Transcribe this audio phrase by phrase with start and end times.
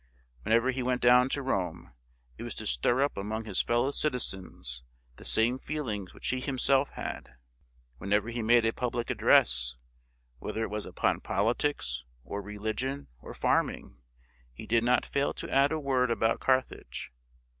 [0.41, 1.93] Whenever he went down to Rome,
[2.35, 4.81] it was to stir up among his fellow citizens
[5.17, 7.35] the same feelings which he himself had.
[7.99, 9.75] Whenever he made a public address,
[10.39, 14.01] whether it was upon politics or religion or farming,
[14.51, 17.11] he did not fail to add a word about Carthage.